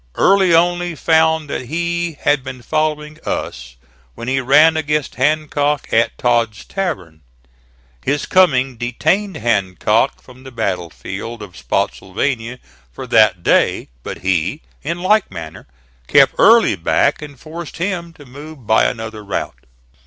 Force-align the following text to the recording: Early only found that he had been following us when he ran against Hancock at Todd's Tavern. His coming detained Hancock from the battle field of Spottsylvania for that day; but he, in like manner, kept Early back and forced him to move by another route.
Early 0.15 0.51
only 0.51 0.95
found 0.95 1.47
that 1.51 1.67
he 1.67 2.13
had 2.21 2.43
been 2.43 2.63
following 2.63 3.19
us 3.23 3.75
when 4.15 4.27
he 4.27 4.41
ran 4.41 4.75
against 4.75 5.13
Hancock 5.13 5.93
at 5.93 6.17
Todd's 6.17 6.65
Tavern. 6.65 7.21
His 8.03 8.25
coming 8.25 8.77
detained 8.77 9.37
Hancock 9.37 10.19
from 10.19 10.41
the 10.41 10.49
battle 10.49 10.89
field 10.89 11.43
of 11.43 11.55
Spottsylvania 11.55 12.57
for 12.91 13.05
that 13.05 13.43
day; 13.43 13.89
but 14.01 14.23
he, 14.23 14.63
in 14.81 15.03
like 15.03 15.29
manner, 15.29 15.67
kept 16.07 16.33
Early 16.39 16.75
back 16.75 17.21
and 17.21 17.39
forced 17.39 17.77
him 17.77 18.11
to 18.13 18.25
move 18.25 18.65
by 18.65 18.85
another 18.85 19.23
route. 19.23 19.67